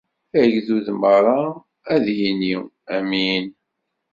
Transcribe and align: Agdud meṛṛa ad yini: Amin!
Agdud 0.41 0.87
meṛṛa 1.01 1.41
ad 1.93 2.05
yini: 2.19 2.55
Amin! 2.95 3.45